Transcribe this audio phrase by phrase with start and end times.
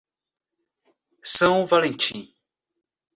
[1.23, 2.33] São Valentim